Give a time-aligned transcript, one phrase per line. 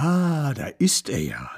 [0.00, 1.50] Ah, da ist er ja,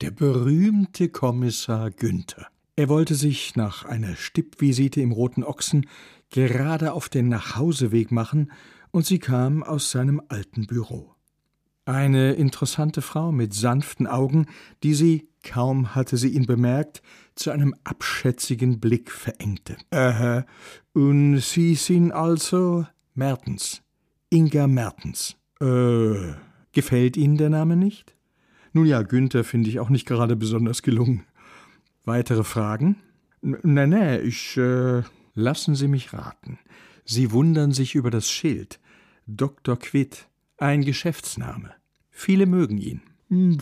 [0.00, 2.48] der berühmte Kommissar Günther.
[2.74, 5.86] Er wollte sich nach einer Stippvisite im Roten Ochsen
[6.28, 8.50] gerade auf den Nachhauseweg machen,
[8.90, 11.14] und sie kam aus seinem alten Büro.
[11.84, 14.46] Eine interessante Frau mit sanften Augen,
[14.82, 17.00] die sie, kaum hatte sie ihn bemerkt,
[17.36, 19.76] zu einem abschätzigen Blick verengte.
[19.92, 20.46] Aha,
[20.94, 23.82] und Sie sind also Mertens,
[24.30, 25.36] Inga Mertens.
[25.60, 26.34] Äh,
[26.74, 28.14] gefällt Ihnen der Name nicht?
[28.72, 31.24] Nun ja, Günther finde ich auch nicht gerade besonders gelungen.
[32.04, 32.96] Weitere Fragen?
[33.40, 34.56] Nein, nein, ich.
[34.56, 35.02] Äh,
[35.34, 36.58] lassen Sie mich raten.
[37.04, 38.80] Sie wundern sich über das Schild.
[39.26, 39.78] Dr.
[39.78, 40.26] Quitt,
[40.58, 41.72] ein Geschäftsname.
[42.10, 43.02] Viele mögen ihn.
[43.28, 43.58] Hm,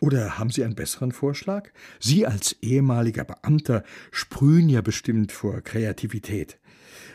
[0.00, 1.70] oder haben Sie einen besseren Vorschlag?
[1.98, 6.58] Sie als ehemaliger Beamter sprühen ja bestimmt vor Kreativität.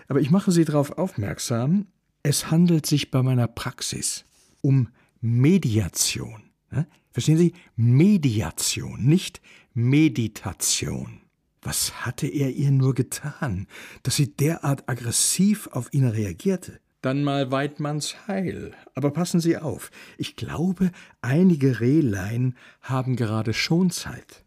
[0.08, 1.88] Aber ich mache Sie darauf aufmerksam,
[2.24, 4.26] es handelt sich bei meiner Praxis
[4.66, 4.90] um
[5.22, 6.42] Mediation.
[7.12, 7.54] Verstehen Sie?
[7.76, 9.42] Mediation, nicht
[9.74, 11.22] Meditation.
[11.62, 13.68] Was hatte er ihr nur getan,
[14.04, 16.80] dass sie derart aggressiv auf ihn reagierte?
[17.02, 18.74] Dann mal Weidmanns Heil.
[18.96, 24.44] Aber passen Sie auf, ich glaube, einige Rehlein haben gerade Schonzeit.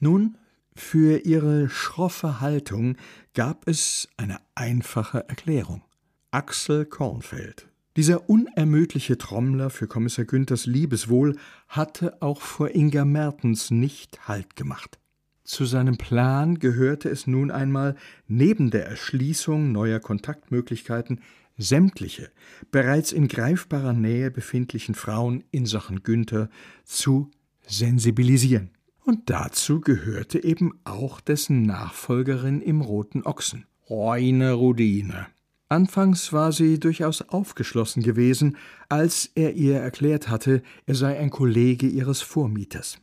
[0.00, 0.38] Nun,
[0.74, 2.96] für ihre schroffe Haltung
[3.34, 5.82] gab es eine einfache Erklärung.
[6.30, 7.68] Axel Kornfeld.
[7.96, 11.36] Dieser unermüdliche Trommler für Kommissar Günthers Liebeswohl
[11.68, 14.98] hatte auch vor Inga Mertens nicht Halt gemacht.
[15.44, 21.20] Zu seinem Plan gehörte es nun einmal, neben der Erschließung neuer Kontaktmöglichkeiten
[21.58, 22.30] sämtliche
[22.70, 26.48] bereits in greifbarer Nähe befindlichen Frauen in Sachen Günther
[26.84, 27.30] zu
[27.66, 28.70] sensibilisieren.
[29.04, 35.26] Und dazu gehörte eben auch dessen Nachfolgerin im Roten Ochsen, Reine Rudine.
[35.72, 38.58] Anfangs war sie durchaus aufgeschlossen gewesen,
[38.90, 42.98] als er ihr erklärt hatte, er sei ein Kollege ihres Vormieters.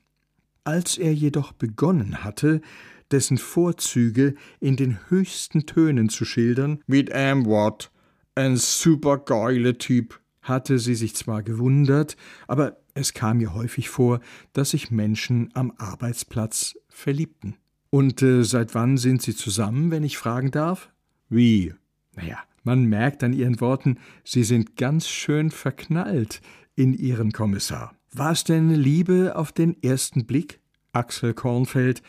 [0.65, 2.61] Als er jedoch begonnen hatte,
[3.09, 7.91] dessen Vorzüge in den höchsten Tönen zu schildern, mit einem Wort,
[8.35, 12.17] ein supergeiler Typ, hatte sie sich zwar gewundert,
[12.47, 14.19] aber es kam ihr häufig vor,
[14.53, 17.55] dass sich Menschen am Arbeitsplatz verliebten.
[17.89, 20.91] Und äh, seit wann sind sie zusammen, wenn ich fragen darf?
[21.29, 21.73] Wie?
[22.15, 26.41] Naja, man merkt an ihren Worten, sie sind ganz schön verknallt
[26.75, 27.93] in ihren Kommissar.
[28.11, 30.59] War es denn Liebe auf den ersten Blick?
[30.93, 32.01] Axel Kornfeld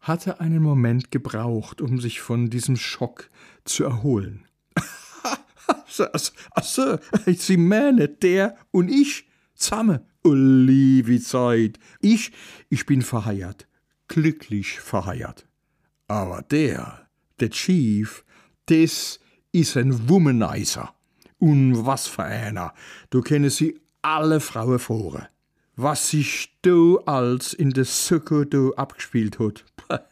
[0.00, 3.30] hatte einen Moment gebraucht, um sich von diesem Schock
[3.64, 4.46] zu erholen.
[6.54, 10.00] Ach so, Sie meinen, der und ich zusammen?
[10.22, 11.78] Oh, liebe Zeit.
[12.00, 12.32] Ich,
[12.68, 13.68] ich bin verheiratet.
[14.08, 15.46] Glücklich verheiratet.
[16.08, 18.24] Aber der, der Chief,
[18.66, 19.19] das
[19.52, 20.94] ist ein Womanizer.
[21.38, 22.74] Und was für einer.
[23.08, 25.28] Du kennst sie alle Frauen vor.
[25.76, 29.64] Was sich da als in der Söcke da abgespielt hat.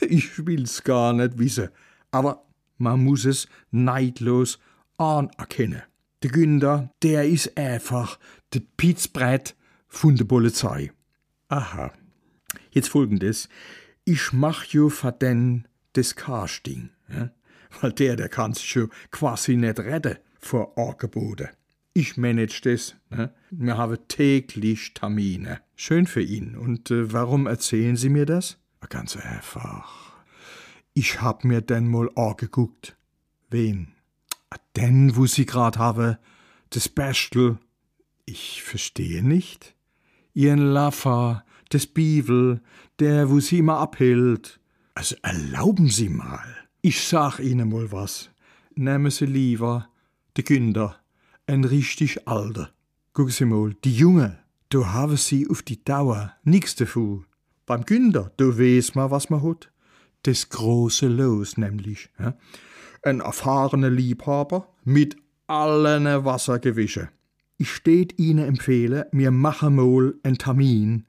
[0.00, 1.68] ich will's gar nicht wissen.
[2.10, 2.46] Aber
[2.78, 4.58] man muss es neidlos
[4.96, 5.82] anerkennen.
[6.22, 8.18] Der Günther, der ist einfach
[8.54, 9.54] der Pitzbrett
[9.86, 10.92] von der Polizei.
[11.48, 11.92] Aha.
[12.70, 13.48] Jetzt folgendes.
[14.04, 16.90] Ich mach jo für den das Casting.
[17.08, 17.30] Ja?
[17.80, 21.48] Weil der, der kann sich schon quasi nicht retten vor Angeboten.
[21.92, 22.94] Ich manage das.
[23.08, 23.32] Ne?
[23.50, 25.60] Wir haben täglich Termine.
[25.76, 26.54] Schön für ihn.
[26.54, 28.58] Und äh, warum erzählen Sie mir das?
[28.90, 30.12] Ganz einfach.
[30.92, 32.96] Ich hab mir denn mal angeguckt.
[33.50, 33.94] Wen?
[34.76, 36.18] Den, wo Sie grad haben.
[36.70, 37.58] Das Bestel.
[38.26, 39.74] Ich verstehe nicht.
[40.34, 42.60] Ihren Laffer, das Bibel,
[42.98, 44.60] der, wo Sie immer abhält.
[44.94, 46.65] Also erlauben Sie mal.
[46.88, 48.30] Ich sag Ihnen mal was.
[48.76, 49.88] Nehmen Sie lieber
[50.36, 50.94] de Günder,
[51.48, 52.70] ein richtig alter.
[53.12, 54.38] Gucken Sie mal, die Junge,
[54.68, 57.26] da haben Sie auf die Dauer nix davon.
[57.66, 59.68] Beim Günder, da weiß man, was man hat.
[60.22, 62.08] Das große Los nämlich.
[62.20, 62.36] Ja?
[63.02, 65.16] Ein erfahrener Liebhaber mit
[65.48, 67.08] allen Wassergewische.
[67.58, 71.04] Ich steht Ihnen empfehle, mir machen mal einen Termin.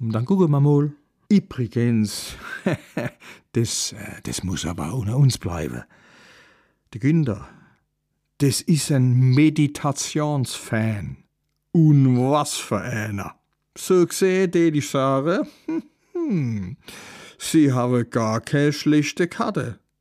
[0.00, 0.90] Und dann gucken wir mal,
[1.30, 2.36] Übrigens,
[3.52, 5.84] das, äh, das muss aber unter uns bleiben.
[6.92, 7.46] Der Günther,
[8.38, 11.18] das ist ein Meditationsfan.
[11.72, 13.34] Und was für einer.
[13.76, 15.82] So gesehen, die ich sagen, hm,
[16.12, 16.76] hm,
[17.38, 19.78] sie haben gar keine schlechte Karte.